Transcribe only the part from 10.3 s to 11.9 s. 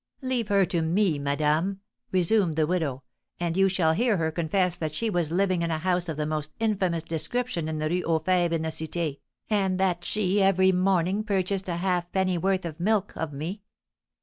every morning purchased a